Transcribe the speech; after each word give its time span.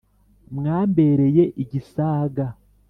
mwambereye 0.55 1.43
igisaga 1.63 2.45